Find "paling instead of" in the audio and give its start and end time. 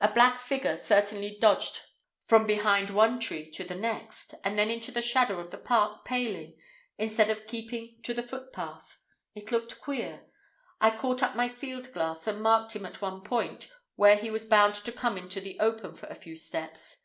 6.06-7.46